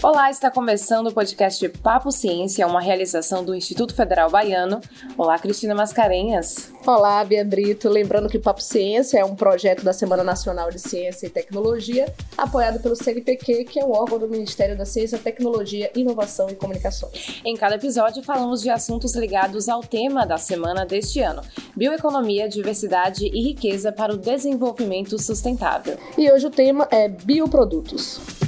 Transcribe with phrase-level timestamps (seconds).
[0.00, 4.80] Olá, está começando o podcast Papo Ciência, uma realização do Instituto Federal Baiano.
[5.16, 6.72] Olá, Cristina Mascarenhas.
[6.86, 7.88] Olá, Bia Brito.
[7.88, 12.14] Lembrando que o Papo Ciência é um projeto da Semana Nacional de Ciência e Tecnologia,
[12.36, 17.42] apoiado pelo CNPq, que é o órgão do Ministério da Ciência, Tecnologia, Inovação e Comunicações.
[17.44, 21.42] Em cada episódio, falamos de assuntos ligados ao tema da semana deste ano:
[21.76, 25.98] bioeconomia, diversidade e riqueza para o desenvolvimento sustentável.
[26.16, 28.47] E hoje o tema é bioprodutos.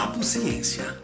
[0.00, 0.96] Papo Ciência.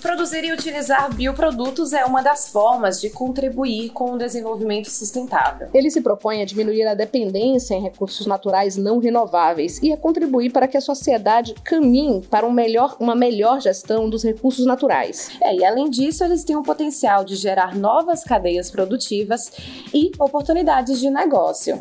[0.00, 5.68] Produzir e utilizar bioprodutos é uma das formas de contribuir com o desenvolvimento sustentável.
[5.74, 10.50] Ele se propõe a diminuir a dependência em recursos naturais não renováveis e a contribuir
[10.52, 15.32] para que a sociedade caminhe para um melhor, uma melhor gestão dos recursos naturais.
[15.42, 19.52] É, e além disso, eles têm o potencial de gerar novas cadeias produtivas
[19.92, 21.78] e oportunidades de negócio.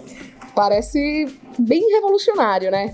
[0.53, 2.93] Parece bem revolucionário, né?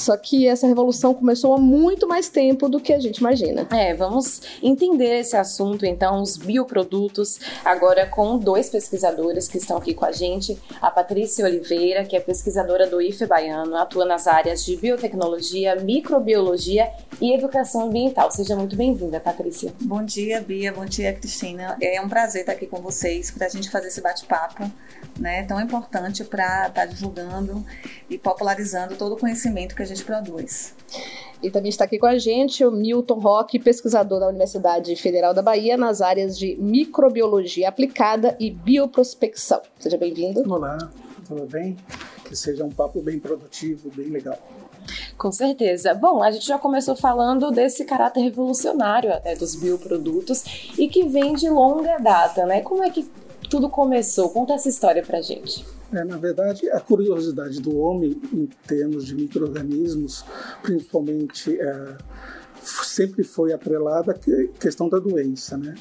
[0.00, 3.68] Só que essa revolução começou há muito mais tempo do que a gente imagina.
[3.70, 9.92] É, vamos entender esse assunto, então, os bioprodutos, agora com dois pesquisadores que estão aqui
[9.92, 10.58] com a gente.
[10.80, 16.90] A Patrícia Oliveira, que é pesquisadora do IFE Baiano, atua nas áreas de biotecnologia, microbiologia
[17.20, 18.30] e educação ambiental.
[18.30, 19.74] Seja muito bem-vinda, Patrícia.
[19.82, 20.72] Bom dia, Bia.
[20.72, 21.76] Bom dia, Cristina.
[21.80, 24.70] É um prazer estar aqui com vocês para a gente fazer esse bate-papo
[25.18, 27.64] né, tão importante para estar tá divulgando
[28.08, 30.74] e popularizando todo o conhecimento que a gente produz.
[31.42, 35.40] E também está aqui com a gente o Milton Roque, pesquisador da Universidade Federal da
[35.40, 39.60] Bahia nas áreas de microbiologia aplicada e bioprospecção.
[39.78, 40.42] Seja bem-vindo.
[40.52, 40.76] Olá,
[41.26, 41.76] tudo bem?
[42.24, 44.38] Que seja um papo bem produtivo, bem legal.
[45.16, 45.94] Com certeza.
[45.94, 51.34] Bom, a gente já começou falando desse caráter revolucionário até dos bioprodutos e que vem
[51.34, 52.60] de longa data, né?
[52.60, 53.10] Como é que
[53.48, 54.30] tudo começou?
[54.30, 55.64] Conta essa história pra gente.
[55.92, 60.24] É, na verdade, a curiosidade do homem em termos de micro-organismos,
[60.62, 61.96] principalmente é,
[62.62, 65.74] sempre foi atrelada à questão da doença, né?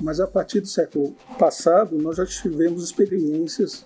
[0.00, 3.84] Mas a partir do século passado, nós já tivemos experiências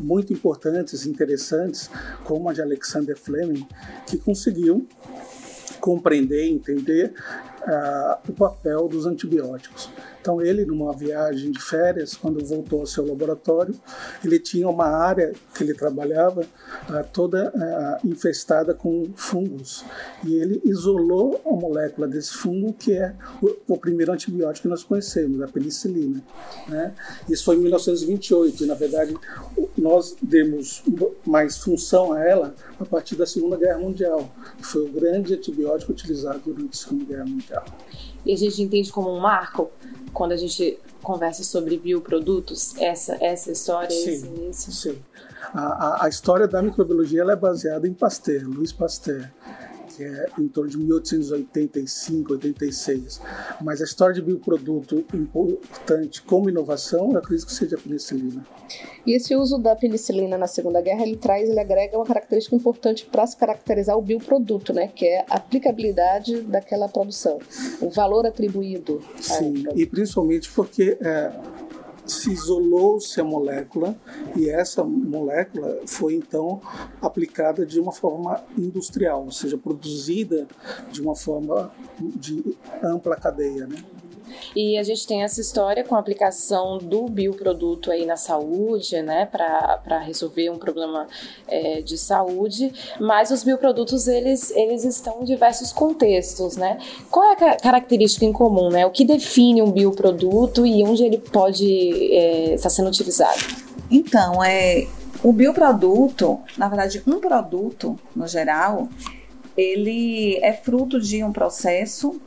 [0.00, 1.90] muito importantes, interessantes,
[2.24, 3.66] como a de Alexander Fleming,
[4.06, 4.86] que conseguiu
[5.80, 7.12] compreender, entender
[7.62, 9.90] uh, o papel dos antibióticos.
[10.22, 13.74] Então ele, numa viagem de férias, quando voltou ao seu laboratório,
[14.24, 19.84] ele tinha uma área que ele trabalhava uh, toda uh, infestada com fungos
[20.24, 23.12] e ele isolou a molécula desse fungo que é
[23.42, 26.22] o, o primeiro antibiótico que nós conhecemos, a penicilina.
[26.68, 26.94] Né?
[27.28, 29.16] Isso foi em 1928 e na verdade
[29.76, 30.84] nós demos
[31.26, 35.90] mais função a ela a partir da Segunda Guerra Mundial, que foi o grande antibiótico
[35.90, 37.64] utilizado durante a Segunda Guerra Mundial.
[38.24, 39.70] E a gente entende como um marco
[40.12, 44.72] quando a gente conversa sobre bioprodutos, essa, essa história, sim, esse início?
[44.72, 44.98] Sim.
[45.52, 49.28] A, a, a história da microbiologia ela é baseada em Pasteur, Louis Pasteur
[50.02, 53.20] que é em torno de 1885, 86.
[53.60, 58.44] Mas a história de bioproduto importante como inovação, eu acredito que seja a penicilina.
[59.06, 63.06] E esse uso da penicilina na Segunda Guerra, ele traz, ele agrega uma característica importante
[63.06, 64.88] para se caracterizar o bioproduto, né?
[64.88, 67.38] Que é a aplicabilidade daquela produção,
[67.80, 69.00] o valor atribuído.
[69.20, 71.32] Sim, e principalmente porque é,
[72.06, 73.96] se isolou-se a molécula
[74.36, 76.60] e essa molécula foi então
[77.00, 80.46] aplicada de uma forma industrial, ou seja, produzida
[80.90, 83.76] de uma forma de ampla cadeia, né?
[84.54, 89.26] E a gente tem essa história com a aplicação do bioproduto aí na saúde, né,
[89.26, 91.06] para resolver um problema
[91.48, 96.78] é, de saúde, mas os bioprodutos, eles, eles estão em diversos contextos, né?
[97.10, 98.86] Qual é a característica em comum, né?
[98.86, 103.40] O que define um bioproduto e onde ele pode é, estar sendo utilizado?
[103.90, 104.86] Então, é,
[105.22, 108.88] o bioproduto, na verdade, um produto, no geral,
[109.56, 112.20] ele é fruto de um processo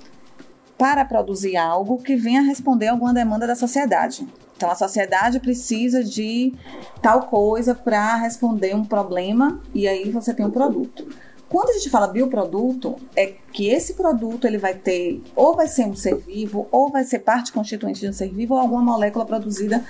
[0.77, 4.27] para produzir algo que venha responder alguma demanda da sociedade.
[4.57, 6.53] Então, a sociedade precisa de
[7.01, 11.05] tal coisa para responder um problema e aí você tem um produto.
[11.47, 15.85] Quando a gente fala bioproduto, é que esse produto ele vai ter, ou vai ser
[15.85, 19.25] um ser vivo, ou vai ser parte constituinte de um ser vivo, ou alguma molécula
[19.25, 19.83] produzida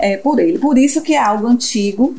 [0.00, 0.58] é, por ele.
[0.58, 2.14] Por isso que é algo antigo,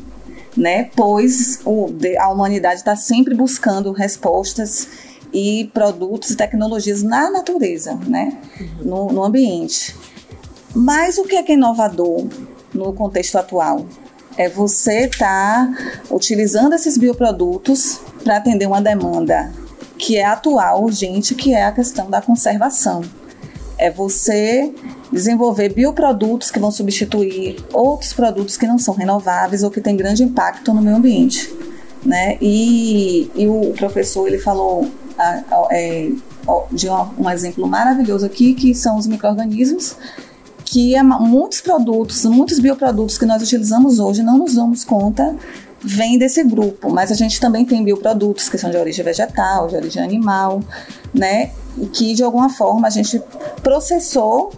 [0.56, 0.84] né?
[0.94, 4.88] Pois o, a humanidade está sempre buscando respostas
[5.36, 8.38] e produtos e tecnologias na natureza, né?
[8.82, 9.94] no, no ambiente.
[10.74, 12.26] Mas o que é, que é inovador
[12.72, 13.84] no contexto atual?
[14.38, 19.52] É você estar tá utilizando esses bioprodutos para atender uma demanda
[19.98, 23.02] que é atual, urgente, que é a questão da conservação.
[23.76, 24.72] É você
[25.12, 30.22] desenvolver bioprodutos que vão substituir outros produtos que não são renováveis ou que têm grande
[30.22, 31.54] impacto no meio ambiente.
[32.02, 32.38] Né?
[32.40, 34.88] E, e o professor ele falou
[35.70, 36.10] é,
[36.72, 39.96] de um, exemplo maravilhoso aqui, que são os micro-organismos,
[40.64, 45.34] que é, muitos produtos, muitos bioprodutos que nós utilizamos hoje não nos damos conta
[45.80, 49.76] vem desse grupo, mas a gente também tem bioprodutos que são de origem vegetal, de
[49.76, 50.60] origem animal,
[51.14, 51.52] né?
[51.78, 53.22] E que de alguma forma a gente
[53.62, 54.52] processou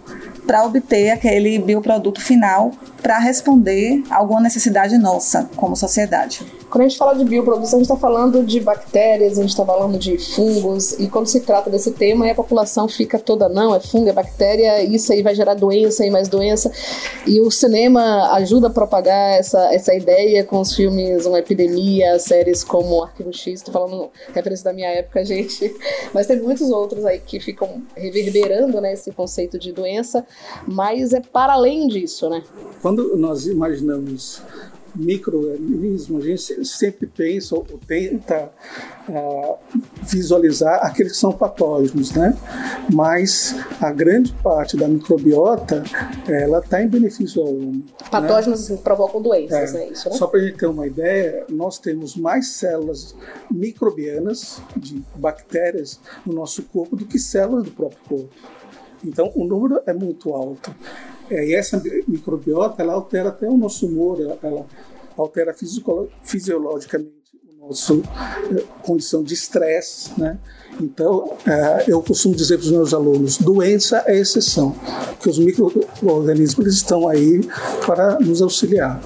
[0.49, 2.71] para obter aquele bioproduto final
[3.03, 6.43] para responder a alguma necessidade nossa como sociedade.
[6.69, 9.65] Quando a gente fala de bioprodutos, a gente está falando de bactérias, a gente está
[9.65, 13.79] falando de fungos, e quando se trata desse tema, a população fica toda, não, é
[13.79, 16.71] fungo, é bactéria, isso aí vai gerar doença e mais doença.
[17.25, 22.63] E o cinema ajuda a propagar essa, essa ideia com os filmes Uma Epidemia, séries
[22.63, 25.75] como Arquivo X, estou falando referência da minha época, gente,
[26.13, 30.23] mas tem muitos outros aí que ficam reverberando né, esse conceito de doença,
[30.67, 32.43] mas é para além disso, né?
[32.81, 34.41] Quando nós imaginamos
[34.95, 38.51] microorganismo, a gente sempre pensa ou tenta
[39.07, 39.57] uh,
[40.03, 42.37] visualizar aqueles que são patógenos, né?
[42.91, 45.83] Mas a grande parte da microbiota,
[46.27, 47.71] ela está em benefício ao homem.
[47.71, 47.83] Né?
[48.09, 48.77] Patógenos né?
[48.83, 50.15] provocam doenças, é, é isso, né?
[50.15, 53.15] Só para a gente ter uma ideia, nós temos mais células
[53.49, 58.29] microbianas, de bactérias, no nosso corpo do que células do próprio corpo.
[59.03, 60.73] Então, o número é muito alto.
[61.29, 64.65] É, e essa microbiota, ela altera até o nosso humor, ela, ela
[65.15, 65.55] altera
[66.23, 70.39] fisiologicamente a nossa eh, condição de estresse, né?
[70.81, 74.75] Então, eh, eu costumo dizer para os meus alunos, doença é exceção,
[75.11, 77.41] porque os micro-organismos estão aí
[77.85, 79.01] para nos auxiliar.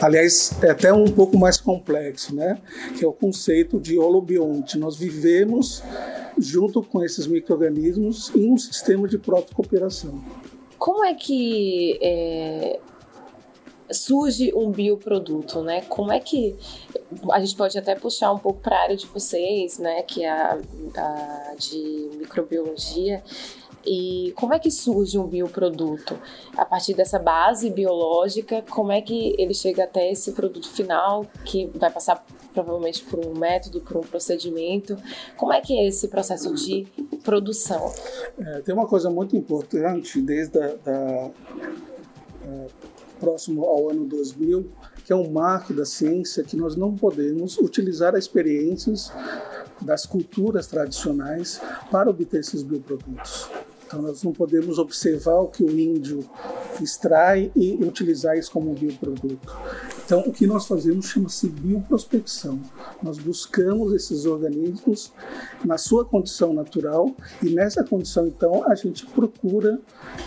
[0.00, 2.58] Aliás, é até um pouco mais complexo, né?
[2.98, 4.76] Que é o conceito de holobionte.
[4.76, 5.82] Nós vivemos
[6.38, 10.22] junto com esses micro-organismos em um sistema de protocooperação.
[10.78, 12.80] Como é que é,
[13.90, 15.82] surge um bioproduto, né?
[15.82, 16.56] Como é que
[17.30, 20.02] a gente pode até puxar um pouco para a área de vocês, né?
[20.02, 20.58] Que é a,
[20.96, 23.22] a de microbiologia.
[23.84, 26.18] E como é que surge um bioproduto?
[26.56, 31.66] A partir dessa base biológica, como é que ele chega até esse produto final, que
[31.74, 34.96] vai passar provavelmente por um método, por um procedimento?
[35.36, 36.86] Como é que é esse processo de
[37.22, 37.92] produção?
[38.38, 41.30] É, tem uma coisa muito importante desde a, da,
[42.44, 42.66] é,
[43.18, 44.68] próximo ao ano 2000,
[45.04, 49.12] que é um marco da ciência que nós não podemos utilizar as experiências
[49.80, 53.48] das culturas tradicionais para obter esses bioprodutos.
[53.92, 56.24] Então, nós não podemos observar o que o índio
[56.80, 59.54] extrai e utilizar isso como um bioproduto.
[60.02, 62.58] Então, o que nós fazemos chama-se bioprospecção.
[63.02, 65.12] Nós buscamos esses organismos
[65.62, 69.78] na sua condição natural e nessa condição, então, a gente procura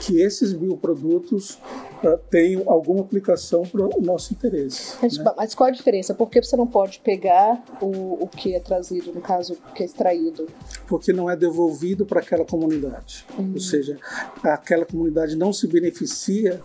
[0.02, 1.56] que esses bioprodutos
[2.04, 4.96] uh, tenham alguma aplicação para o nosso interesse.
[5.02, 5.34] Mas, né?
[5.36, 6.14] mas, qual a diferença?
[6.14, 9.82] Por que você não pode pegar o, o que é trazido, no caso, o que
[9.82, 10.48] é extraído?
[10.88, 13.26] Porque não é devolvido para aquela comunidade.
[13.38, 13.55] Uhum.
[13.56, 13.98] Ou seja,
[14.44, 16.62] aquela comunidade não se beneficia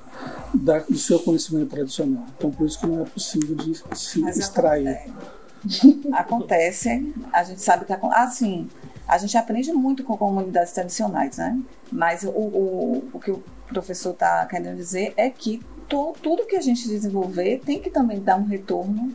[0.53, 2.27] da, do seu conhecimento tradicional.
[2.37, 4.89] Então, por isso que não é possível de se mas extrair.
[4.89, 6.11] Acontece.
[6.13, 8.69] acontece, a gente sabe que assim,
[9.07, 11.61] a gente aprende muito com comunidades tradicionais, né?
[11.93, 16.57] Mas o, o, o que o professor está querendo dizer é que to, tudo que
[16.57, 19.15] a gente desenvolver tem que também dar um retorno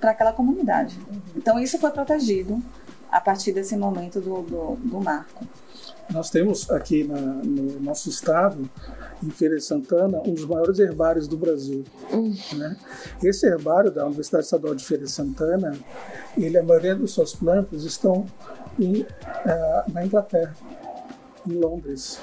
[0.00, 0.98] para aquela comunidade.
[1.36, 2.62] Então isso foi protegido
[3.10, 5.44] a partir desse momento do, do, do marco.
[6.12, 8.68] Nós temos aqui na, no nosso estado,
[9.22, 11.84] em Feira de Santana, um dos maiores herbários do Brasil.
[12.56, 12.76] Né?
[13.22, 15.76] Esse herbário da Universidade Estadual de Feira de Santana,
[16.36, 18.26] ele, a maioria das suas plantas estão
[18.78, 19.06] em, uh,
[19.92, 20.54] na Inglaterra,
[21.46, 22.20] em Londres.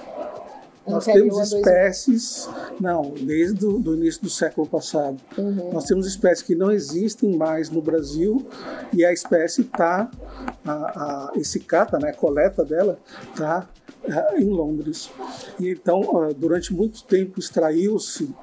[0.88, 5.17] Nós temos espécies, não, desde o do início do século passado.
[5.38, 5.74] Uhum.
[5.74, 8.48] Nós temos espécies que não existem mais no Brasil
[8.94, 10.10] e a espécie está,
[10.65, 13.00] a, a, esse cata, né, a coleta dela,
[13.32, 13.67] está
[14.03, 15.10] é, em Londres.
[15.60, 16.01] E então,
[16.38, 18.34] durante muito tempo extraiu-se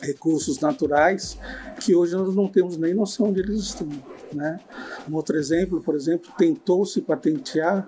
[0.00, 1.38] recursos naturais
[1.80, 3.88] que hoje nós não temos nem noção onde eles estão.
[4.32, 4.60] Né?
[5.08, 7.86] Um outro exemplo, por exemplo, tentou-se patentear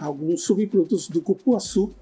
[0.00, 1.92] alguns subprodutos do cupuaçu.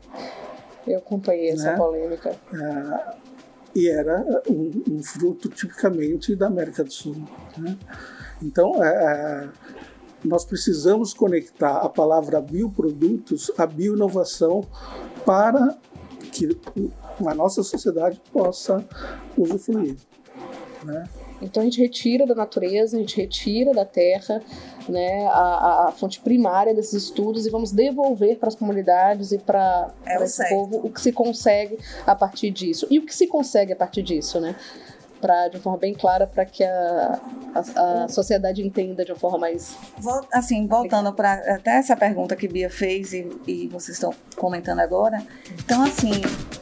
[0.86, 1.76] Eu acompanhei essa né?
[1.76, 2.30] polêmica.
[2.30, 3.14] É,
[3.74, 7.16] e era um, um, fruto tipicamente da América do Sul.
[7.58, 7.76] Né?
[8.42, 9.48] Então, é, é
[10.24, 14.62] nós precisamos conectar a palavra bioprodutos à bioinovação
[15.24, 15.78] para
[16.32, 16.58] que
[17.24, 18.84] a nossa sociedade possa
[19.36, 19.96] usufruir.
[20.84, 21.04] Né?
[21.40, 24.42] Então a gente retira da natureza, a gente retira da terra
[24.88, 29.90] né, a, a fonte primária desses estudos e vamos devolver para as comunidades e para
[30.04, 32.86] é esse povo o que se consegue a partir disso.
[32.90, 34.56] E o que se consegue a partir disso, né?
[35.20, 37.20] Para de uma forma bem clara para que a,
[37.54, 39.76] a, a, sociedade entenda de uma forma mais
[40.32, 45.22] assim voltando para até essa pergunta que Bia fez e, e, vocês estão comentando agora
[45.58, 46.12] então assim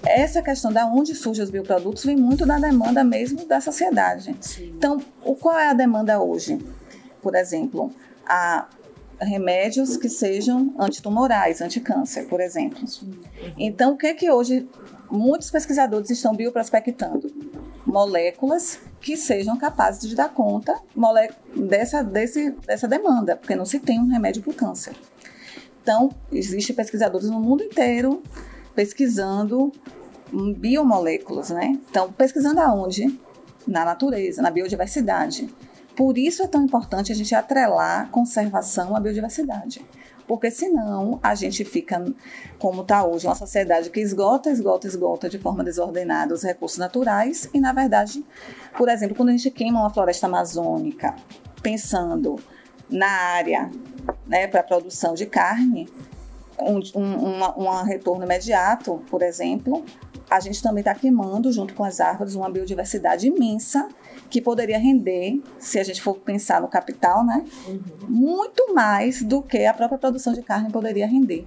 [0.07, 4.75] essa questão da onde surgem os bioprodutos vem muito da demanda mesmo da sociedade Sim.
[4.77, 6.59] então o qual é a demanda hoje
[7.23, 7.93] por exemplo
[8.27, 8.69] a
[9.21, 12.79] remédios que sejam antitumorais, anticâncer, por exemplo.
[13.57, 14.69] Então, o que é que hoje
[15.11, 17.33] muitos pesquisadores estão bioprospectando?
[17.87, 20.79] Moléculas que sejam capazes de dar conta
[21.55, 24.95] dessa, desse, dessa demanda, porque não se tem um remédio para o câncer.
[25.83, 28.23] Então, existem pesquisadores no mundo inteiro
[28.75, 29.71] pesquisando
[30.57, 31.79] biomoléculas, né?
[31.91, 33.21] Então, pesquisando aonde?
[33.67, 35.49] Na natureza, na biodiversidade.
[35.97, 39.85] Por isso é tão importante a gente atrelar conservação à biodiversidade.
[40.27, 42.03] Porque senão a gente fica,
[42.59, 47.49] como está hoje, uma sociedade que esgota, esgota, esgota de forma desordenada os recursos naturais.
[47.53, 48.25] E, na verdade,
[48.77, 51.15] por exemplo, quando a gente queima uma floresta amazônica,
[51.63, 52.37] pensando
[52.89, 53.71] na área
[54.27, 55.89] né, para produção de carne,
[56.59, 59.85] um, um, um retorno imediato, por exemplo,
[60.31, 63.89] a gente também está queimando, junto com as árvores, uma biodiversidade imensa
[64.35, 67.81] que poderia render, se a gente for pensar no capital, né, uhum.
[68.09, 71.47] muito mais do que a própria produção de carne poderia render.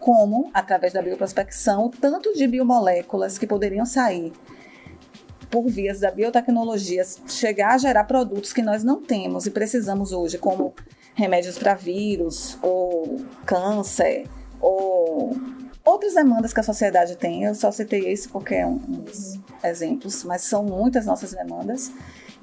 [0.00, 4.32] Como, através da bioprospecção, o tanto de biomoléculas que poderiam sair
[5.50, 10.38] por vias da biotecnologia, chegar a gerar produtos que nós não temos e precisamos hoje,
[10.38, 10.72] como
[11.14, 14.26] remédios para vírus, ou câncer,
[14.62, 15.36] ou
[15.84, 17.44] outras demandas que a sociedade tem.
[17.44, 21.92] Eu só citei esse porque é um, uns exemplos, mas são muitas nossas demandas.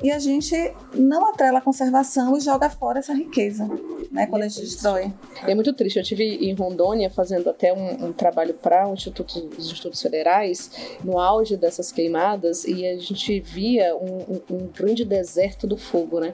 [0.04, 0.56] E a gente
[0.96, 3.70] não atrela a conservação e joga fora essa riqueza,
[4.12, 5.14] né, quando a gente destrói.
[5.48, 5.98] É muito triste.
[5.98, 10.72] Eu tive em Rondônia fazendo até um, um trabalho para um instituto, os institutos federais,
[11.04, 16.20] no auge dessas queimadas, e a gente via um, um, um grande deserto do fogo,
[16.20, 16.34] né?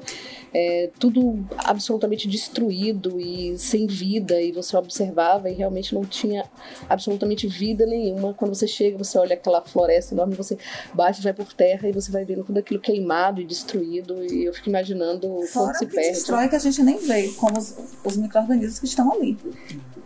[0.53, 6.45] É, tudo absolutamente destruído e sem vida, e você observava e realmente não tinha
[6.89, 8.33] absolutamente vida nenhuma.
[8.33, 10.57] Quando você chega, você olha aquela floresta enorme, você
[10.93, 14.53] bate, vai por terra e você vai vendo tudo aquilo queimado e destruído e eu
[14.53, 16.11] fico imaginando Fora quanto se que perde.
[16.11, 19.37] destrói que a gente nem vê, como os, os micro-organismos que estão ali.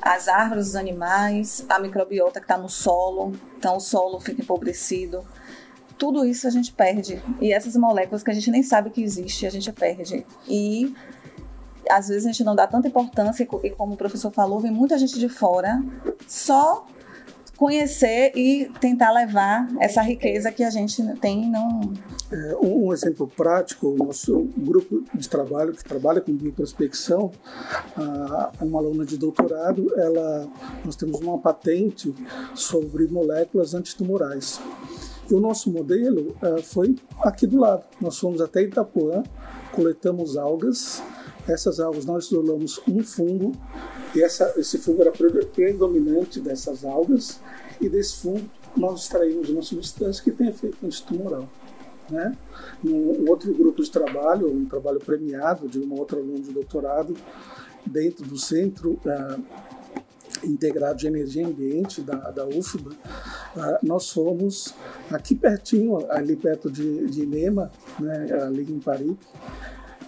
[0.02, 5.24] As árvores, os animais, a microbiota que está no solo, então o solo fica empobrecido.
[5.98, 7.22] Tudo isso a gente perde.
[7.40, 10.26] E essas moléculas que a gente nem sabe que existe, a gente perde.
[10.48, 10.94] E
[11.90, 14.98] às vezes a gente não dá tanta importância, e como o professor falou, vem muita
[14.98, 15.84] gente de fora
[16.28, 16.88] só
[17.62, 21.94] conhecer e tentar levar essa riqueza que a gente tem não
[22.32, 27.32] é, um, exemplo prático, o nosso grupo de trabalho que trabalha com bioprospecção,
[28.60, 30.48] uma aluna de doutorado, ela,
[30.84, 32.12] nós temos uma patente
[32.56, 34.60] sobre moléculas antitumorais.
[35.30, 37.84] E o nosso modelo uh, foi aqui do lado.
[38.02, 39.22] Nós fomos até Itapuã,
[39.72, 41.04] coletamos algas.
[41.52, 43.52] Essas algas nós isolamos um fungo
[44.16, 47.40] e essa, esse fungo era predominante dessas algas
[47.80, 51.48] e desse fungo nós extraímos uma substância que tem efeito antitumoral.
[52.10, 52.38] Né?
[52.84, 57.16] Um outro grupo de trabalho, um trabalho premiado de uma outra aluna de doutorado,
[57.86, 59.44] dentro do Centro uh,
[60.44, 64.74] Integrado de Energia e Ambiente da, da UFBA, uh, nós fomos
[65.10, 69.16] aqui pertinho, ali perto de, de né, ali em Paris,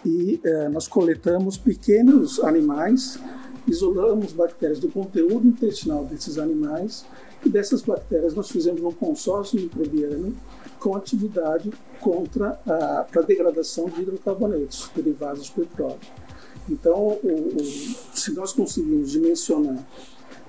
[0.06, 3.20] e uh, nós coletamos pequenos animais,
[3.68, 7.06] isolamos bactérias do conteúdo intestinal desses animais
[7.46, 10.36] e dessas bactérias nós fizemos um consórcio microbiano
[10.80, 16.00] com atividade contra a, a degradação de hidrocarbonetos derivados de petróleo.
[16.70, 17.66] Então, o, o,
[18.14, 19.86] se nós conseguimos dimensionar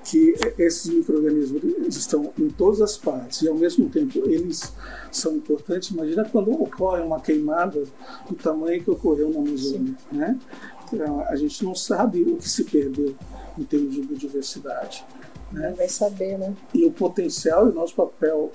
[0.05, 4.73] que esses micro-organismos estão em todas as partes e ao mesmo tempo eles
[5.11, 7.85] são importantes, imagina quando ocorre uma queimada
[8.29, 10.39] do tamanho que ocorreu na Amazônia, né?
[10.93, 13.15] Então, a gente não sabe o que se perdeu
[13.59, 15.05] em termos de biodiversidade.
[15.51, 15.73] Né?
[15.77, 16.55] Vai saber, né?
[16.73, 18.53] E o potencial e o nosso papel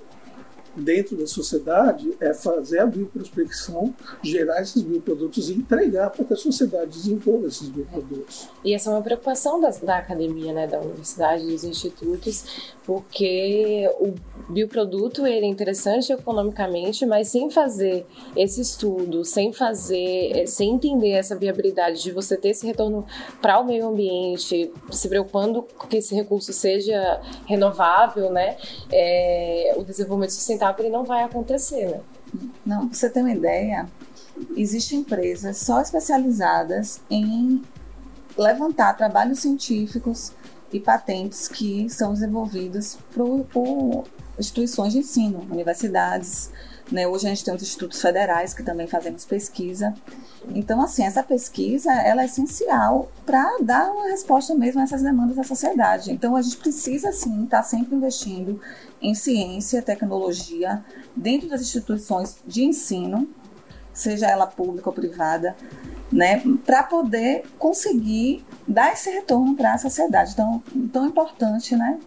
[0.76, 6.38] dentro da sociedade é fazer a bioprospecção, gerar esses bioprodutos e entregar para que a
[6.38, 8.50] sociedade desenvolva esses bioprodutos.
[8.64, 14.14] E essa é uma preocupação da, da academia, né, da universidade, dos institutos, porque o
[14.52, 21.12] bioproduto ele é interessante economicamente, mas sem fazer esse estudo, sem fazer, eh, sem entender
[21.12, 23.06] essa viabilidade de você ter esse retorno
[23.42, 28.58] para o meio ambiente, se preocupando que esse recurso seja renovável, né,
[28.92, 32.02] é, o desenvolvimento sustentável ele não vai acontecer, né?
[32.66, 33.88] Não, pra você ter uma ideia,
[34.56, 37.64] existem empresas só especializadas em
[38.38, 40.32] levantar trabalhos científicos
[40.72, 44.06] e patentes que são desenvolvidas por, por
[44.38, 46.52] instituições de ensino, universidades,
[46.92, 47.08] Né?
[47.08, 49.94] Hoje a gente tem os institutos federais que também fazemos pesquisa.
[50.56, 55.36] Então, assim, essa pesquisa ela é essencial para dar uma resposta mesmo a essas demandas
[55.36, 56.12] da sociedade.
[56.12, 58.60] Então, a gente precisa, sim, estar tá sempre investindo
[59.02, 60.84] em ciência, tecnologia,
[61.16, 63.28] dentro das instituições de ensino,
[63.94, 65.56] seja ela pública ou privada,
[66.12, 70.32] né, para poder conseguir dar esse retorno para a sociedade.
[70.34, 72.00] Então, tão importante, né,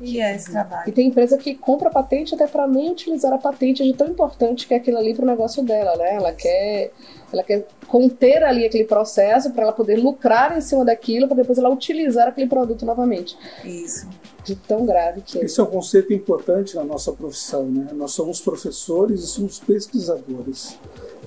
[0.00, 0.88] que é esse trabalho.
[0.88, 4.66] E tem empresa que compra patente até para nem utilizar a patente de tão importante
[4.66, 6.14] que é aquilo ali para o negócio dela, né?
[6.14, 6.90] Ela quer,
[7.30, 11.58] ela quer conter ali aquele processo para ela poder lucrar em cima daquilo para depois
[11.58, 13.36] ela utilizar aquele produto novamente.
[13.62, 14.08] Isso.
[14.44, 15.44] De tão grave que é.
[15.44, 17.88] Esse é um conceito importante na nossa profissão, né?
[17.92, 20.78] Nós somos professores e somos pesquisadores.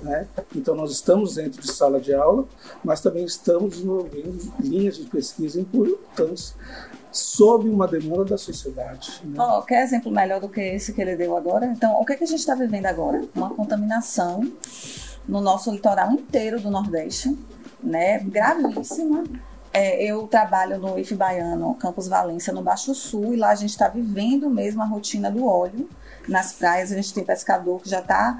[0.02, 0.26] Né?
[0.54, 2.46] Então, nós estamos dentro de sala de aula,
[2.84, 6.54] mas também estamos desenvolvendo linhas de pesquisa importantes
[7.10, 9.20] sob uma demanda da sociedade.
[9.24, 9.40] Né?
[9.40, 11.64] Oh, quer exemplo melhor do que esse que ele deu agora?
[11.66, 13.22] Então, o que, é que a gente está vivendo agora?
[13.34, 14.52] Uma contaminação
[15.26, 17.36] no nosso litoral inteiro do Nordeste,
[17.82, 18.18] né?
[18.18, 19.24] gravíssima.
[19.76, 23.70] É, eu trabalho no IF Baiano, Campus Valência, no Baixo Sul, e lá a gente
[23.70, 25.90] está vivendo mesmo a rotina do óleo.
[26.28, 28.38] Nas praias a gente tem pescador que já está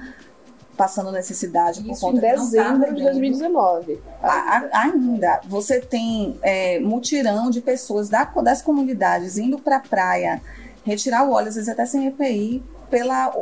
[0.77, 3.99] passando necessidade Isso por conta em dezembro de 2019.
[4.23, 10.41] A, ainda, você tem é, mutirão de pessoas da, das comunidades indo para a praia
[10.85, 13.35] retirar o óleo, às vezes até sem EPI, pela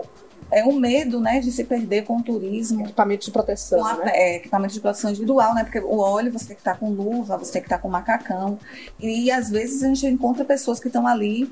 [0.53, 2.86] é o medo, né, de se perder com o turismo.
[2.86, 4.12] Equipamento de proteção, a, né?
[4.13, 7.38] É, equipamento de proteção individual, né, porque o óleo você tem que estar com luva,
[7.38, 8.60] você tem que estar com macacão.
[9.00, 11.51] E, e às vezes a gente encontra pessoas que estão ali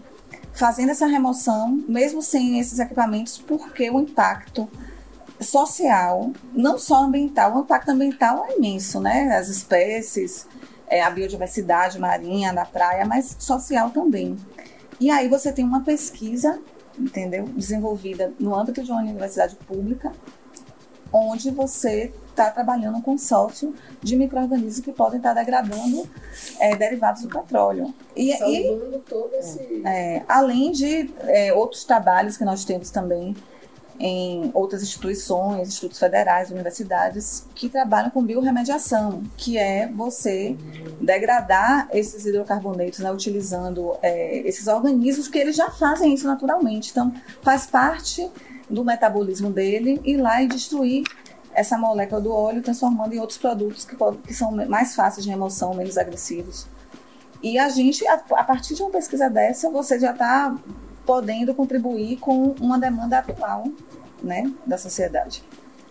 [0.54, 4.70] fazendo essa remoção, mesmo sem esses equipamentos, porque o impacto
[5.40, 9.36] social, não só ambiental, o impacto ambiental é imenso, né?
[9.36, 10.46] As espécies,
[10.88, 14.38] é, a biodiversidade marinha da praia, mas social também.
[15.00, 16.60] E aí você tem uma pesquisa,
[17.02, 17.46] entendeu?
[17.46, 20.12] Desenvolvida no âmbito de uma universidade pública,
[21.12, 26.08] onde você está trabalhando um consórcio de micro-organismos que podem estar degradando
[26.60, 27.94] é, derivados do petróleo.
[28.16, 29.82] E, e, todo esse...
[29.86, 33.36] É, além de é, outros trabalhos que nós temos também
[34.02, 40.58] em outras instituições, institutos federais, universidades, que trabalham com biorremediação, que é você
[41.00, 46.90] degradar esses hidrocarbonetos, né, utilizando é, esses organismos que eles já fazem isso naturalmente.
[46.90, 48.28] Então, faz parte
[48.68, 51.04] do metabolismo dele ir lá e destruir
[51.54, 55.76] essa molécula do óleo, transformando em outros produtos que, que são mais fáceis de remoção,
[55.76, 56.66] menos agressivos.
[57.44, 60.56] E a gente, a, a partir de uma pesquisa dessa, você já está
[61.06, 63.66] podendo contribuir com uma demanda atual
[64.22, 65.44] né, da sociedade.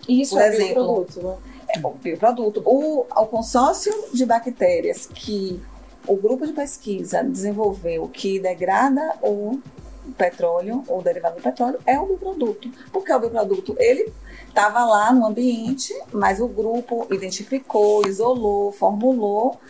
[0.09, 1.37] Isso Por é exemplo, bioproduto, né?
[1.69, 2.63] É, o bioproduto.
[2.65, 5.61] O, o consórcio de bactérias que
[6.07, 9.61] o grupo de pesquisa desenvolveu que degrada o
[10.17, 12.71] petróleo ou derivado do petróleo é o bioproduto.
[12.93, 14.13] Porque o bioproduto, ele
[14.49, 19.61] estava lá no ambiente, mas o grupo identificou, isolou, formulou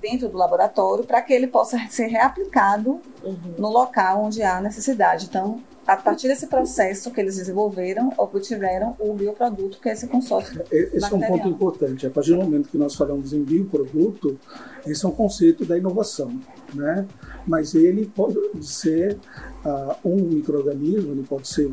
[0.00, 3.54] dentro do laboratório para que ele possa ser reaplicado uhum.
[3.58, 5.26] no local onde há necessidade.
[5.26, 10.60] Então, a partir desse processo que eles desenvolveram, obtiveram o bioproduto, que é esse consórcio.
[10.70, 12.06] É, esse é um ponto importante.
[12.06, 14.36] A partir do momento que nós falamos em bioproduto,
[14.84, 16.40] esse é um conceito da inovação,
[16.74, 17.06] né?
[17.46, 19.16] Mas ele pode ser
[19.64, 21.70] uh, um microorganismo, ele pode ser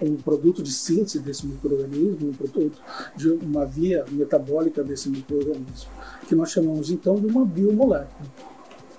[0.00, 2.80] um produto de síntese desse microorganismo, um produto
[3.14, 5.90] de uma via metabólica desse microorganismo,
[6.30, 8.30] que nós chamamos então de uma biomolécula,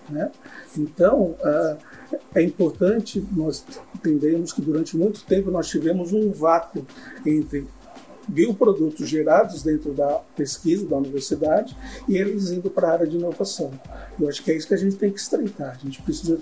[0.10, 0.30] né?
[0.78, 1.78] Então, uh,
[2.36, 3.64] é importante nós
[3.96, 6.86] entendermos que durante muito tempo nós tivemos um vácuo
[7.26, 7.66] entre
[8.28, 13.72] bioprodutos gerados dentro da pesquisa da universidade e eles indo para a área de inovação.
[14.20, 15.78] Eu acho que é isso que a gente tem que estreitar.
[15.82, 16.38] A gente precisa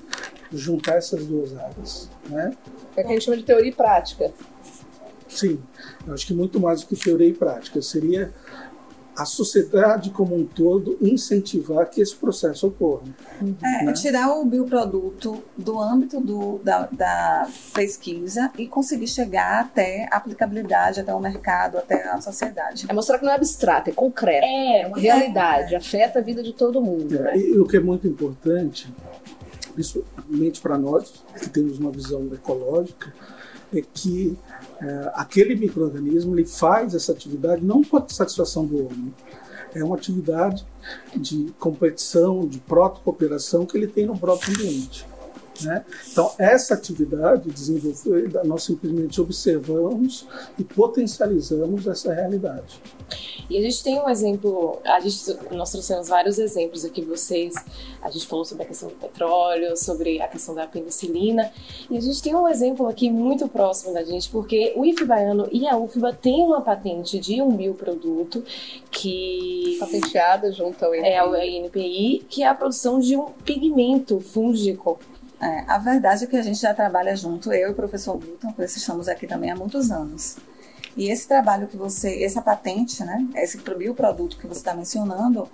[0.52, 2.10] juntar essas duas áreas.
[2.28, 2.58] Né?
[2.97, 4.34] É o que a gente chama de teoria e prática.
[5.30, 5.60] Sim,
[6.08, 7.80] eu acho que muito mais do que teoria e prática.
[7.80, 8.34] Seria
[9.19, 13.03] a sociedade como um todo incentivar que esse processo ocorra.
[13.62, 13.91] É, né?
[13.91, 21.01] tirar o bioproduto do âmbito do, da, da, pesquisa e conseguir chegar até a aplicabilidade,
[21.01, 22.86] até o mercado, até a sociedade.
[22.88, 24.45] É mostrar que não é abstrato, é concreto.
[24.45, 25.77] É, é uma realidade, é.
[25.77, 27.13] afeta a vida de todo mundo.
[27.17, 27.38] É, né?
[27.38, 28.88] E o que é muito importante,
[29.73, 33.13] principalmente para nós que temos uma visão ecológica,
[33.73, 34.38] é que
[34.81, 39.13] é, aquele microorganismo ele faz essa atividade não por satisfação do homem,
[39.73, 40.65] é uma atividade
[41.15, 45.05] de competição, de proto-cooperação que ele tem no próprio ambiente.
[45.62, 45.84] Né?
[46.12, 52.82] Então, essa atividade desenvolvida, nós simplesmente observamos e potencializamos essa realidade.
[53.50, 55.17] E a gente tem um exemplo, a gente,
[55.52, 57.56] nós trouxemos vários exemplos aqui, vocês,
[58.02, 61.52] a gente falou sobre a questão do petróleo, sobre a questão da penicilina,
[61.89, 65.48] e a gente tem um exemplo aqui muito próximo da gente, porque o IF Baiano
[65.52, 68.43] e a UFBA têm uma patente de um bioproduto
[68.91, 69.78] que...
[69.80, 71.08] Patenteada junto ao INPI.
[71.08, 75.00] É, ao INPI, que é a produção de um pigmento fúngico
[75.41, 78.52] é, a verdade é que a gente já trabalha junto, eu e o professor Milton,
[78.52, 80.38] por isso estamos aqui também há muitos anos.
[80.97, 85.47] E esse trabalho que você, essa patente, né, esse bioproduto que você está mencionando,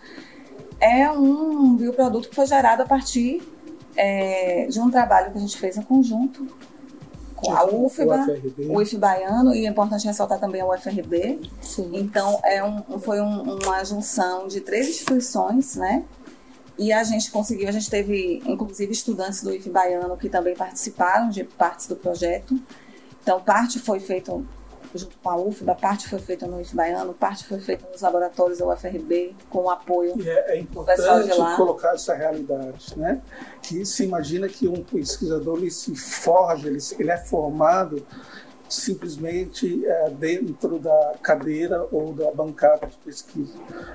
[0.79, 3.41] é um bioproduto que foi gerado a partir
[3.95, 6.47] é, de um trabalho que a gente fez em conjunto
[7.35, 8.25] com a UFBA,
[8.69, 11.41] o, IF Baiano, e é importante ressaltar também a UFRB.
[11.61, 11.91] Sim.
[11.93, 16.03] Então, é um, foi um, uma junção de três instituições, né?
[16.77, 21.29] E a gente conseguiu, a gente teve inclusive estudantes do IF Baiano que também participaram
[21.29, 22.59] de partes do projeto.
[23.21, 24.31] Então, parte foi feita
[24.93, 28.59] junto com a UFBA, parte foi feita no IF Baiano, parte foi feita nos laboratórios
[28.59, 31.01] da UFRB, com o apoio e é, é importante
[31.55, 33.21] colocar essa realidade, né?
[33.61, 38.05] Que se imagina que um pesquisador ele se forja, ele, ele é formado
[38.67, 43.53] simplesmente é, dentro da cadeira ou da bancada de pesquisa.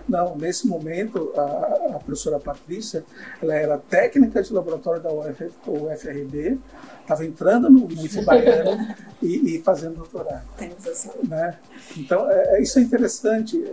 [0.08, 3.04] Não, nesse momento, a, a professora Patrícia,
[3.42, 6.58] ela era técnica de laboratório da UF, UFRB,
[7.00, 10.44] estava entrando no IFE Baiano e, e, fazendo doutorado.
[11.26, 11.58] Né?
[11.96, 13.72] Então, é, é, isso é interessante.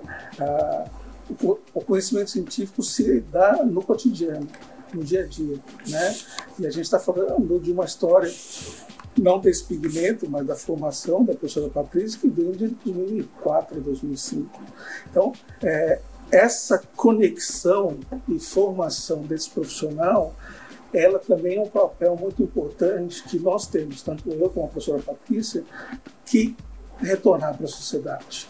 [1.44, 4.48] o, o conhecimento científico se dá no cotidiano,
[4.94, 5.58] no dia a dia.
[5.88, 6.16] Né?
[6.60, 8.32] E a gente está falando de uma história
[9.18, 14.62] não desse pigmento, mas da formação da professora Patrícia, que vem de 2004 a 2005.
[15.10, 16.00] Então, é,
[16.32, 20.36] essa conexão e formação desse profissional,
[20.94, 25.02] ela também é um papel muito importante que nós temos, tanto eu como a professora
[25.02, 25.64] Patrícia,
[26.26, 26.56] que
[27.00, 28.48] retornar para a sociedade.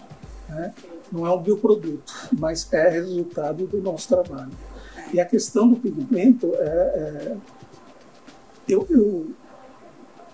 [0.50, 0.74] Né?
[1.12, 4.52] Não é um bioproduto, mas é resultado do nosso trabalho.
[5.14, 7.38] E a questão do pigmento é, é
[8.68, 9.28] eu, eu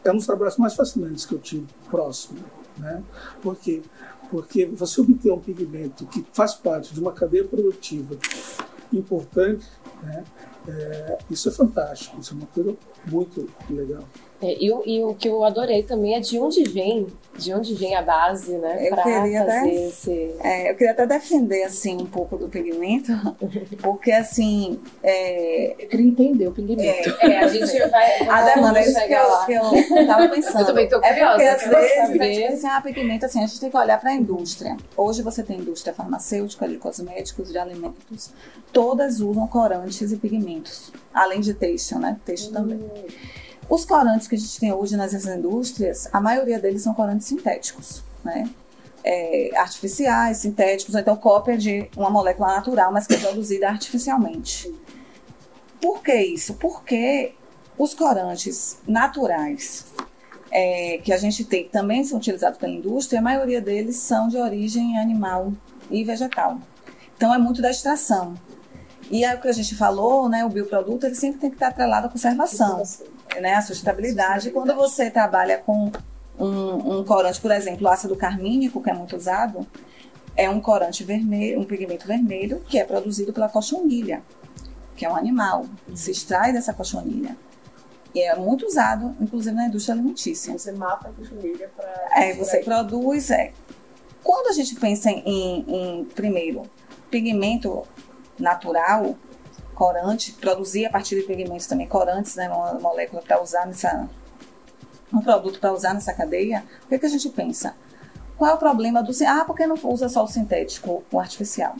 [0.04, 2.40] é um dos trabalhos mais fascinantes que eu tive próximo.
[2.78, 3.04] Né?
[3.42, 3.82] Por quê?
[4.30, 8.16] Porque você obter um pigmento que faz parte de uma cadeia produtiva
[8.92, 9.66] importante,
[10.02, 10.24] né?
[10.66, 14.04] É, isso é fantástico, isso é uma coisa muito legal.
[14.44, 17.96] É, e, e, o que eu adorei também é de onde vem, de onde vem
[17.96, 20.36] a base, né, para fazer até, esse...
[20.42, 23.14] É, eu queria até defender, assim, um pouco do pigmento,
[23.82, 24.82] porque, assim...
[25.02, 27.10] É, eu queria entender o pigmento.
[27.22, 28.28] É, é a gente vai...
[28.28, 30.60] A demanda é isso que eu, que eu tava pensando.
[30.64, 31.42] Eu também tô curiosa.
[31.42, 32.22] É porque, às vezes, saber.
[32.22, 34.76] a gente assim, ah, pigmento, assim, a gente tem que olhar para a indústria.
[34.96, 38.32] Hoje você tem indústria farmacêutica, de cosméticos, de alimentos,
[38.74, 42.54] todas usam corantes e pigmentos, além de têxtil, né, têxtil hum.
[42.54, 42.80] também.
[43.70, 48.04] Os corantes que a gente tem hoje nas indústrias, a maioria deles são corantes sintéticos,
[48.24, 48.50] né?
[49.04, 54.74] É, artificiais, sintéticos, ou então cópia de uma molécula natural, mas que é produzida artificialmente.
[55.82, 56.54] Por que isso?
[56.54, 57.34] Porque
[57.78, 59.86] os corantes naturais
[60.50, 64.30] é, que a gente tem, que também são utilizados pela indústria, a maioria deles são
[64.30, 65.52] de origem animal
[65.92, 66.60] e vegetal.
[67.18, 68.36] Então é muito da extração.
[69.12, 71.68] E aí o que a gente falou, né, o bioproduto, ele sempre tem que estar
[71.68, 72.82] atrelado à conservação
[73.42, 74.52] né, a sustentabilidade.
[74.52, 75.92] Quando você trabalha com
[76.38, 79.68] um, um corante, por exemplo, o ácido carmínico, que é muito usado,
[80.36, 84.22] é um corante vermelho, um pigmento vermelho que é produzido pela cochonilha,
[84.96, 85.66] que é um animal.
[85.94, 87.36] Se extrai dessa cochonilha.
[88.14, 90.56] E é muito usado, inclusive na indústria alimentícia.
[90.58, 92.10] Você mata a cochonilha para.
[92.16, 93.32] É, você produz.
[93.32, 93.52] É.
[94.24, 96.64] Quando a gente pensa em, em, primeiro,
[97.10, 97.84] pigmento
[98.40, 99.16] natural,
[99.74, 104.08] corante, produzir a partir de pigmentos também corantes, né, uma molécula para usar nessa
[105.12, 107.76] um produto para usar nessa cadeia, o que, que a gente pensa?
[108.36, 111.76] Qual é o problema do ah, por que não usa só o sintético, o artificial?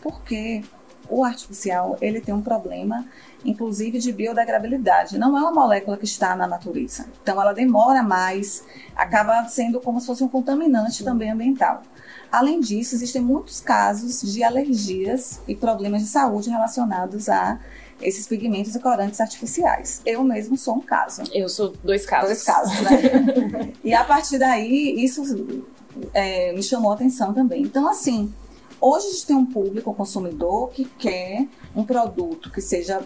[0.00, 0.62] Porque
[1.08, 3.04] o artificial ele tem um problema,
[3.44, 5.18] inclusive de biodegradabilidade.
[5.18, 10.00] Não é uma molécula que está na natureza, então ela demora mais, acaba sendo como
[10.00, 11.82] se fosse um contaminante também ambiental.
[12.30, 17.58] Além disso, existem muitos casos de alergias e problemas de saúde relacionados a
[18.00, 20.00] esses pigmentos e corantes artificiais.
[20.04, 21.22] Eu mesmo sou um caso.
[21.32, 22.28] Eu sou dois casos.
[22.28, 23.72] Dois casos, né?
[23.82, 25.64] e a partir daí, isso
[26.12, 27.62] é, me chamou a atenção também.
[27.62, 28.32] Então, assim,
[28.80, 33.02] hoje a gente tem um público, um consumidor, que quer um produto que seja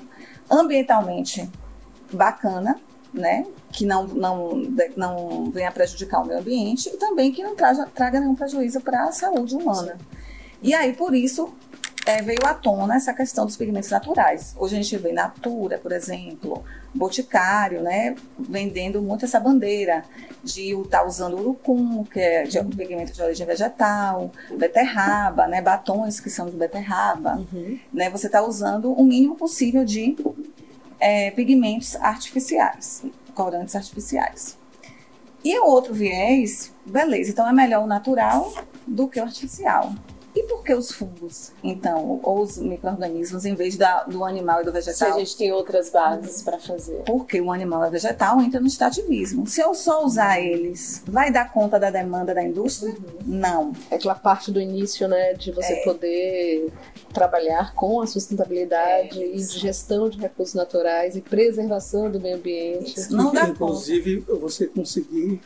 [0.50, 1.48] ambientalmente
[2.12, 2.78] bacana,
[3.12, 3.46] né?
[3.70, 4.54] Que não, não,
[4.96, 9.04] não venha prejudicar o meio ambiente e também que não traga, traga nenhum prejuízo para
[9.04, 9.98] a saúde humana.
[10.62, 11.52] E aí, por isso,
[12.06, 14.54] é, veio à tona essa questão dos pigmentos naturais.
[14.58, 20.04] Hoje a gente vê Natura, por exemplo, Boticário, né, vendendo muito essa bandeira
[20.42, 25.62] de estar tá usando urucum, que é de, um pigmento de origem vegetal, beterraba, né,
[25.62, 27.78] batons que são de beterraba, uhum.
[27.92, 30.16] né, você está usando o mínimo possível de
[31.02, 34.56] é, pigmentos artificiais, corantes artificiais.
[35.44, 38.52] E o outro viés, beleza, então é melhor o natural
[38.86, 39.92] do que o artificial.
[40.42, 44.64] E por que os fungos, então, ou os micro-organismos, em vez da, do animal e
[44.64, 44.94] do vegetal?
[44.94, 47.02] Se a gente tem outras bases para fazer.
[47.06, 49.46] Porque o animal e o vegetal entra no extrativismo.
[49.46, 52.92] Se eu só usar eles, vai dar conta da demanda da indústria?
[52.92, 53.20] Uhum.
[53.24, 53.72] Não.
[53.88, 55.84] É aquela parte do início, né, de você é.
[55.84, 56.72] poder
[57.14, 59.26] trabalhar com a sustentabilidade é.
[59.26, 62.98] e gestão de recursos naturais e preservação do meio ambiente.
[62.98, 63.14] Isso.
[63.14, 64.40] Não dá Inclusive, conta.
[64.40, 65.40] você conseguir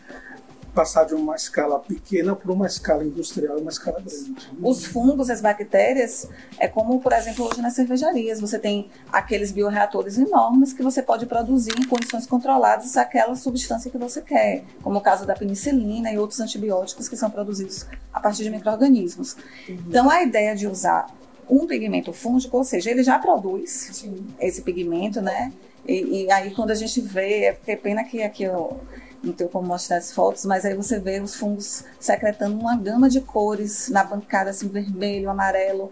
[0.76, 4.36] passar de uma escala pequena para uma escala industrial e uma escala grande.
[4.62, 10.18] Os fungos, as bactérias, é como, por exemplo, hoje nas cervejarias, você tem aqueles bioreatores
[10.18, 15.00] enormes que você pode produzir em condições controladas aquela substância que você quer, como o
[15.00, 19.34] caso da penicilina e outros antibióticos que são produzidos a partir de micro-organismos.
[19.66, 19.78] Uhum.
[19.88, 21.06] Então, a ideia de usar
[21.48, 24.26] um pigmento fúngico, ou seja, ele já produz Sim.
[24.38, 25.52] esse pigmento, né?
[25.88, 28.80] E, e, aí quando a gente vê, é porque pena que aqui eu
[29.26, 33.20] não como mostrar as fotos, mas aí você vê os fungos secretando uma gama de
[33.20, 35.90] cores na bancada, assim, vermelho, amarelo.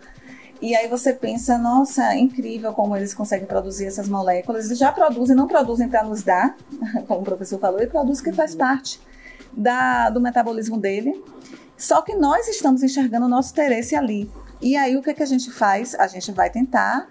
[0.63, 4.67] E aí você pensa, nossa, é incrível como eles conseguem produzir essas moléculas.
[4.67, 6.57] Eles já produzem, não produzem para nos dar,
[7.07, 9.01] como o professor falou, ele produz que faz parte
[9.53, 11.23] da, do metabolismo dele.
[11.77, 14.31] Só que nós estamos enxergando o nosso interesse ali.
[14.61, 15.95] E aí o que, é que a gente faz?
[15.97, 17.09] A gente vai tentar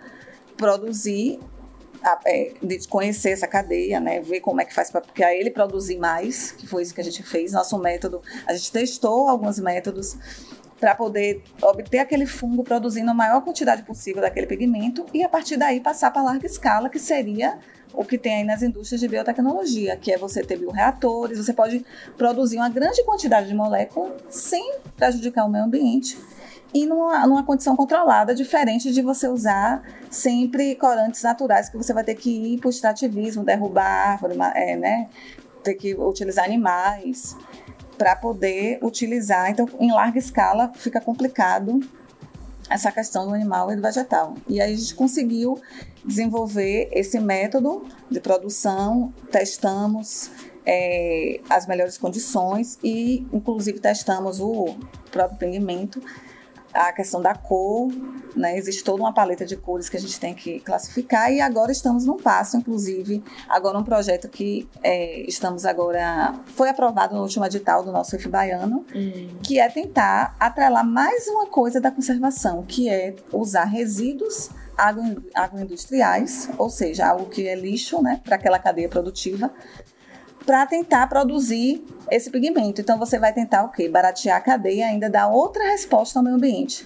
[0.57, 1.39] produzir
[2.25, 6.51] é, de conhecer essa cadeia, né, ver como é que faz para ele produzir mais,
[6.51, 7.53] que foi isso que a gente fez.
[7.53, 10.17] Nosso método, a gente testou alguns métodos
[10.79, 15.55] para poder obter aquele fungo produzindo a maior quantidade possível daquele pigmento e a partir
[15.55, 17.57] daí passar para larga escala, que seria
[17.93, 21.85] o que tem aí nas indústrias de biotecnologia, que é você ter bioreatores, você pode
[22.17, 26.17] produzir uma grande quantidade de moléculas sem prejudicar o meio ambiente
[26.73, 32.03] e numa, numa condição controlada, diferente de você usar sempre corantes naturais, que você vai
[32.03, 35.09] ter que ir para o extrativismo, derrubar árvore, é, né?
[35.63, 37.37] ter que utilizar animais
[37.97, 39.49] para poder utilizar.
[39.49, 41.79] Então, em larga escala, fica complicado
[42.69, 44.35] essa questão do animal e do vegetal.
[44.47, 45.59] E aí a gente conseguiu
[46.03, 50.31] desenvolver esse método de produção, testamos
[50.65, 54.75] é, as melhores condições e, inclusive, testamos o
[55.11, 56.01] próprio pigmento
[56.73, 57.91] a questão da cor,
[58.35, 58.57] né?
[58.57, 62.05] Existe toda uma paleta de cores que a gente tem que classificar e agora estamos
[62.05, 67.83] num passo, inclusive, agora um projeto que é, estamos agora foi aprovado no último edital
[67.83, 69.27] do nosso IF baiano, hum.
[69.43, 76.49] que é tentar atrelar mais uma coisa da conservação, que é usar resíduos agro, agroindustriais,
[76.57, 79.51] ou seja, algo que é lixo, né, para aquela cadeia produtiva,
[80.45, 82.81] para tentar produzir esse pigmento.
[82.81, 83.87] Então você vai tentar o quê?
[83.87, 86.85] Baratear a cadeia, ainda dar outra resposta ao meio ambiente.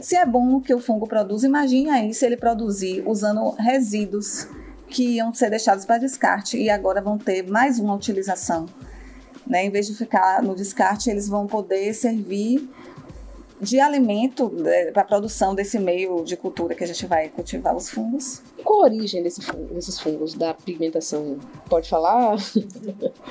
[0.00, 4.46] Se é bom que o fungo produz, imagine aí se ele produzir usando resíduos
[4.88, 8.66] que iam ser deixados para descarte e agora vão ter mais uma utilização.
[9.46, 9.64] Né?
[9.64, 12.68] Em vez de ficar no descarte, eles vão poder servir
[13.60, 17.74] de alimento né, para a produção desse meio de cultura que a gente vai cultivar
[17.74, 18.40] os fungos.
[18.64, 19.40] Qual a origem desse
[19.72, 21.38] desses fungos, da pigmentação?
[21.68, 22.36] Pode falar?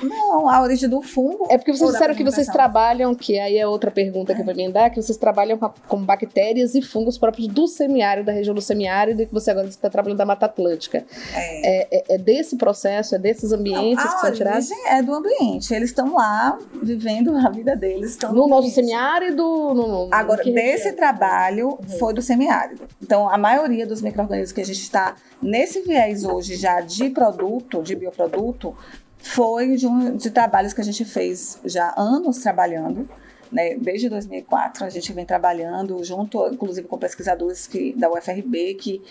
[0.02, 1.46] Não, a origem do fungo.
[1.50, 4.34] É porque vocês disseram que vocês trabalham, que aí é outra pergunta é.
[4.34, 8.32] que eu vou emendar, que vocês trabalham com, bactérias e fungos próprios do semiárido, da
[8.32, 11.04] região do semiárido, e que você agora está trabalhando da Mata Atlântica.
[11.34, 11.48] É.
[11.68, 14.70] É, é, é desse processo, é desses ambientes Não, que são tirados?
[14.70, 15.74] A origem é do ambiente.
[15.74, 18.18] Eles estão lá vivendo a vida deles.
[18.18, 19.42] no, no nosso semiárido?
[19.42, 21.98] No, Agora, desse trabalho uhum.
[21.98, 22.82] foi do semiárido.
[23.02, 27.82] Então, a maioria dos micro-organismos que a gente está nesse viés hoje já de produto,
[27.82, 28.76] de bioproduto,
[29.18, 33.08] foi de, um, de trabalhos que a gente fez já anos trabalhando.
[33.50, 33.76] Né?
[33.76, 39.02] Desde 2004 a gente vem trabalhando junto, inclusive com pesquisadores que, da UFRB que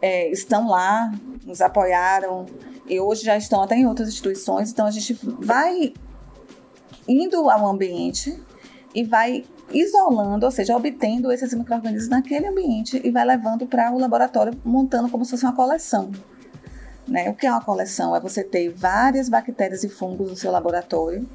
[0.00, 1.12] é, estão lá,
[1.44, 2.46] nos apoiaram
[2.86, 4.70] e hoje já estão até em outras instituições.
[4.70, 5.92] Então a gente vai
[7.06, 8.40] indo ao ambiente
[8.94, 13.98] e vai isolando, ou seja, obtendo esses micro-organismos naquele ambiente e vai levando para o
[13.98, 16.10] laboratório, montando como se fosse uma coleção.
[17.06, 17.30] Né?
[17.30, 18.14] O que é uma coleção?
[18.14, 21.26] É você ter várias bactérias e fungos no seu laboratório.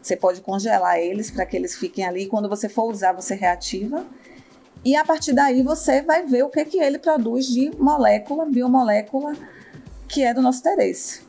[0.00, 2.26] Você pode congelar eles para que eles fiquem ali.
[2.26, 4.06] Quando você for usar, você reativa.
[4.84, 9.34] E a partir daí você vai ver o que, que ele produz de molécula, biomolécula,
[10.06, 11.22] que é do nosso interesse.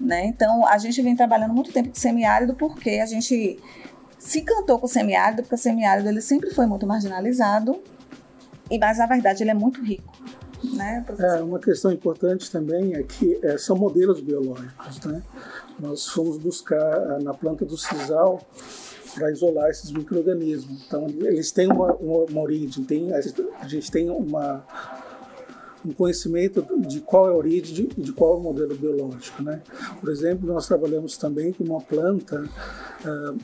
[0.00, 0.26] Né?
[0.26, 3.58] Então, a gente vem trabalhando muito tempo com semiárido porque a gente
[4.24, 7.78] se cantou com o semiárido, porque o semiárido ele sempre foi muito marginalizado
[8.70, 10.12] e mas na verdade ele é muito rico.
[10.72, 14.98] Né, é, uma questão importante também é que é, são modelos biológicos.
[15.04, 15.22] Né?
[15.78, 18.40] Nós fomos buscar na planta do sisal
[19.14, 20.84] para isolar esses micro-organismos.
[20.86, 24.64] Então, eles têm uma, uma, uma origem, tem, a gente tem uma,
[25.84, 29.42] um conhecimento de qual é a origem de, de qual é o modelo biológico.
[29.42, 29.60] Né?
[30.00, 32.42] Por exemplo, nós trabalhamos também com uma planta
[33.04, 33.38] uh,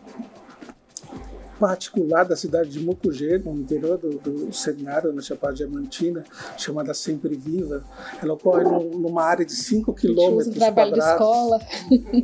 [1.60, 6.24] particular da cidade de Mucugê, no interior do, do semiárido, na Chapada Diamantina,
[6.56, 7.84] chamada Sempre Viva.
[8.22, 11.60] Ela ocorre numa área de 5 quilômetros trabalho de escola.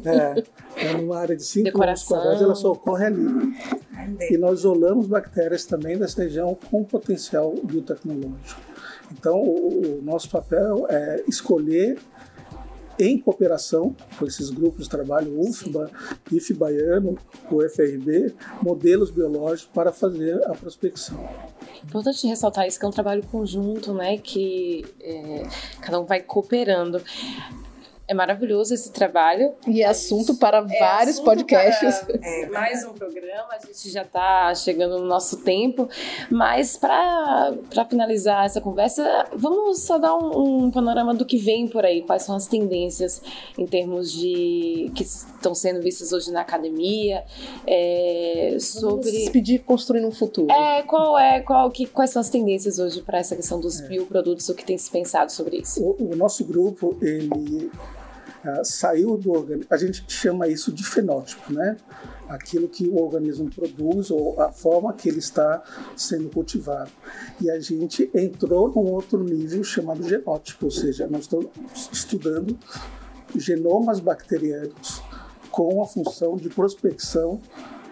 [0.07, 0.45] É,
[0.87, 3.27] é numa área de 5 quilômetros quadrados, ela só ocorre ali.
[4.31, 8.61] E nós isolamos bactérias também dessa região com potencial biotecnológico.
[9.13, 11.99] Então, o, o nosso papel é escolher
[12.99, 15.91] em cooperação com esses grupos de trabalho, UFBA,
[16.33, 17.19] IF Baiano,
[17.51, 21.19] o FRB, modelos biológicos para fazer a prospecção.
[21.85, 25.47] Importante ressaltar isso que é um trabalho conjunto, né, que é,
[25.81, 27.01] cada um vai cooperando.
[28.09, 29.55] É maravilhoso esse trabalho.
[29.67, 31.99] E é assunto para é vários assunto podcasts.
[31.99, 35.89] Para, é, mais um programa, a gente já está chegando no nosso tempo.
[36.31, 41.85] Mas para finalizar essa conversa, vamos só dar um, um, panorama do que vem por
[41.85, 43.21] aí, quais são as tendências
[43.59, 47.25] em termos de que estão sendo vistas hoje na academia.
[47.67, 49.11] É, sobre.
[49.11, 50.53] Vamos pedir construindo um futuro.
[50.53, 53.89] É, qual é, qual, que, quais são as tendências hoje para essa questão dos é.
[53.89, 55.83] bioprodutos, o que tem se pensado sobre isso?
[55.83, 57.69] O, o nosso grupo, ele
[58.65, 61.77] saiu do organismo, a gente chama isso de fenótipo, né?
[62.29, 65.63] Aquilo que o organismo produz ou a forma que ele está
[65.97, 66.91] sendo cultivado.
[67.41, 71.51] E a gente entrou num outro nível chamado genótipo, ou seja, nós estamos
[71.93, 72.59] estudando
[73.37, 75.03] genomas bacterianos
[75.51, 77.41] com a função de prospecção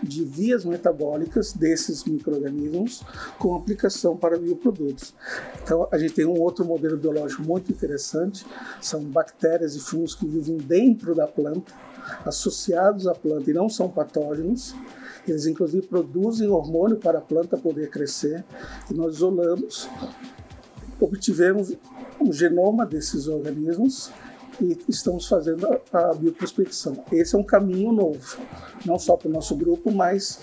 [0.03, 3.03] de vias metabólicas desses micro-organismos
[3.39, 5.15] com aplicação para bioprodutos.
[5.63, 8.45] Então, a gente tem um outro modelo biológico muito interessante,
[8.81, 11.73] são bactérias e fungos que vivem dentro da planta,
[12.25, 14.75] associados à planta e não são patógenos.
[15.27, 18.45] Eles, inclusive, produzem hormônio para a planta poder crescer,
[18.91, 19.89] e nós isolamos,
[21.01, 21.73] obtivemos
[22.21, 24.11] um genoma desses organismos
[24.61, 27.05] e estamos fazendo a, a bioprospecção.
[27.13, 28.39] Esse é um caminho novo,
[28.85, 30.41] não só para o nosso grupo, mas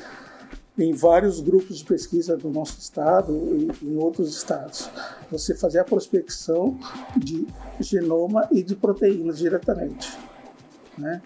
[0.77, 4.89] em vários grupos de pesquisa do nosso estado e em outros estados.
[5.29, 6.77] Você fazer a prospecção
[7.17, 7.45] de
[7.79, 10.17] genoma e de proteínas diretamente.
[10.97, 11.21] Né?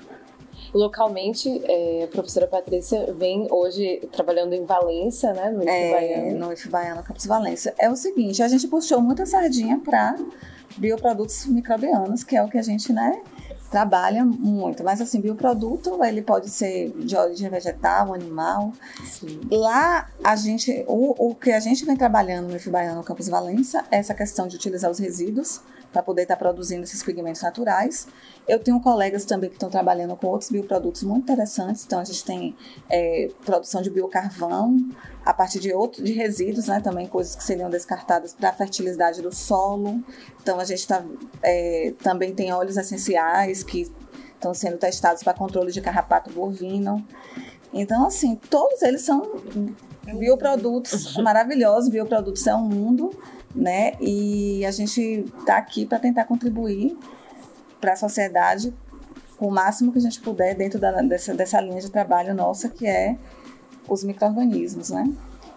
[0.74, 6.40] Localmente, é, a professora Patrícia vem hoje trabalhando em Valência, né, no IF é, Baiano.
[6.40, 7.74] No IF Baiano, Campus Valência.
[7.80, 10.18] É o seguinte, a gente puxou muita sardinha para
[10.78, 13.22] bioprodutos microbianos, que é o que a gente, né,
[13.70, 14.84] trabalha muito.
[14.84, 18.72] Mas assim, bioproduto, ele pode ser de origem vegetal, animal.
[19.06, 19.42] Sim.
[19.52, 23.98] Lá a gente, o, o que a gente vem trabalhando no IFBaiano Campus Valência é
[23.98, 25.62] essa questão de utilizar os resíduos
[25.96, 28.06] para poder estar tá produzindo esses pigmentos naturais.
[28.46, 31.86] Eu tenho colegas também que estão trabalhando com outros bioprodutos muito interessantes.
[31.86, 32.54] Então, a gente tem
[32.90, 34.78] é, produção de biocarvão
[35.26, 36.82] a partir de outros de resíduos, né?
[36.82, 40.04] Também coisas que seriam descartadas para a fertilidade do solo.
[40.42, 41.02] Então, a gente tá,
[41.42, 43.90] é, também tem óleos essenciais que
[44.34, 47.08] estão sendo testados para controle de carrapato bovino.
[47.74, 49.40] Então, assim, todos eles são
[50.04, 51.90] bioprodutos maravilhosos.
[51.90, 53.12] Bioprodutos é um mundo
[53.56, 53.94] né?
[54.02, 56.98] E a gente está aqui para tentar contribuir
[57.80, 58.74] para a sociedade
[59.38, 62.70] com o máximo que a gente puder dentro da, dessa, dessa linha de trabalho nossa,
[62.70, 63.18] que é
[63.88, 65.12] os micro-organismos, né?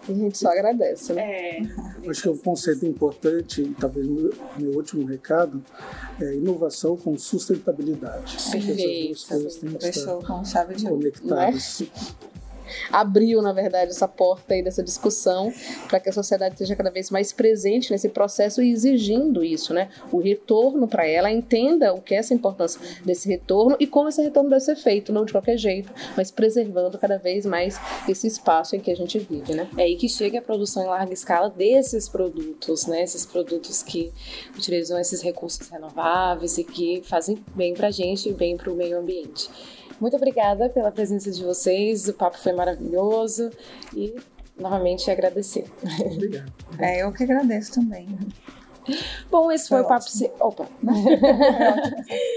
[0.07, 1.21] E a gente só agradece, né?
[1.21, 1.61] É.
[2.09, 5.63] Acho que é um conceito importante, talvez meu, meu último recado,
[6.19, 8.37] é inovação com sustentabilidade.
[8.51, 8.71] Perfeito.
[8.71, 11.83] Essas duas coisas têm que estar com chave de conectadas.
[12.91, 15.53] Abriu, na verdade, essa porta aí dessa discussão
[15.87, 19.89] para que a sociedade esteja cada vez mais presente nesse processo e exigindo isso, né?
[20.11, 24.21] O retorno para ela, entenda o que é essa importância desse retorno e como esse
[24.21, 28.75] retorno deve ser feito, não de qualquer jeito, mas preservando cada vez mais esse espaço
[28.75, 29.69] em que a gente vive, né?
[29.77, 33.03] É aí que chega a produção em larga escala desses produtos, né?
[33.03, 34.11] Esses produtos que
[34.55, 38.75] utilizam esses recursos renováveis e que fazem bem para a gente e bem para o
[38.75, 39.49] meio ambiente.
[39.99, 43.49] Muito obrigada pela presença de vocês, o papo foi maravilhoso
[43.93, 44.15] e
[44.57, 45.65] novamente agradecer.
[46.13, 46.51] Obrigado.
[46.77, 48.07] É, eu que agradeço também.
[49.29, 50.35] Bom, esse foi, foi o Papo Ciência.
[50.39, 50.65] Opa!